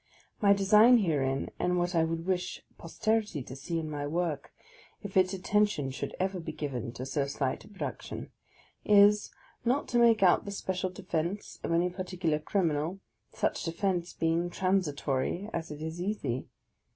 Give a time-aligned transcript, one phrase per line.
[0.41, 4.51] My design herein (and what I would wish posterity to see in my work,
[5.03, 8.31] if its attention should ever be given to so slight a production)
[8.83, 9.29] is,
[9.63, 12.99] not to make out the special defence of any particular criminal,
[13.31, 16.47] such defence being transi tory as it is easy.